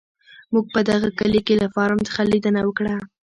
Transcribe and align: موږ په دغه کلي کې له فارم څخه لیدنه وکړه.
موږ 0.53 0.65
په 0.73 0.79
دغه 0.89 1.07
کلي 1.19 1.41
کې 1.47 1.53
له 1.61 1.67
فارم 1.73 1.99
څخه 2.07 2.21
لیدنه 2.31 2.61
وکړه. 2.65 2.95